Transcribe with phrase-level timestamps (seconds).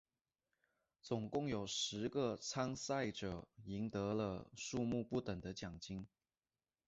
[1.03, 6.07] 总共有十个参赛者赢得了数目不等的奖金。